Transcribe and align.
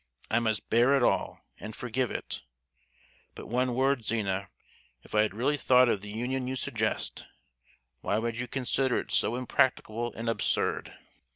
I 0.31 0.39
must 0.39 0.67
bear 0.71 0.95
it 0.97 1.03
all, 1.03 1.41
and 1.59 1.75
forgive 1.75 2.09
it. 2.09 2.41
But 3.35 3.45
one 3.47 3.75
word, 3.75 4.03
Zina: 4.03 4.49
if 5.03 5.13
I 5.13 5.21
had 5.21 5.35
really 5.35 5.57
thought 5.57 5.89
of 5.89 6.01
the 6.01 6.09
union 6.09 6.47
you 6.47 6.55
suggest, 6.55 7.27
why 7.99 8.17
would 8.17 8.35
you 8.35 8.47
consider 8.47 8.97
it 8.97 9.11
so 9.11 9.35
impracticable 9.35 10.11
and 10.15 10.27
absurd? 10.27 10.91